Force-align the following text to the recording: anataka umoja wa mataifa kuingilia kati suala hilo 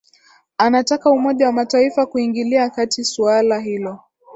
anataka 0.57 1.11
umoja 1.11 1.45
wa 1.45 1.51
mataifa 1.51 2.05
kuingilia 2.05 2.69
kati 2.69 3.03
suala 3.05 3.59
hilo 3.59 3.99